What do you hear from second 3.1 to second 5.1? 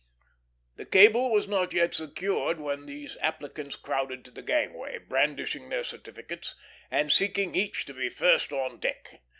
applicants crowded to the gangway,